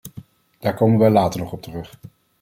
Daar 0.59 0.73
komen 0.75 0.99
wij 0.99 1.09
later 1.09 1.39
nog 1.39 1.51
op 1.51 1.61
terug. 1.61 1.97